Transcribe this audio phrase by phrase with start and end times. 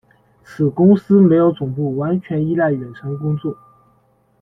[0.43, 3.55] 此公司没有总部，完全依赖远程工作。